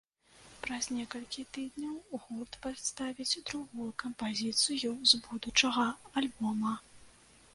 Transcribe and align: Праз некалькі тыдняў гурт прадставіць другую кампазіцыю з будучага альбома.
Праз 0.61 0.85
некалькі 0.99 1.43
тыдняў 1.57 2.15
гурт 2.23 2.55
прадставіць 2.63 3.39
другую 3.51 3.91
кампазіцыю 4.03 4.89
з 5.13 5.23
будучага 5.27 5.85
альбома. 6.23 6.73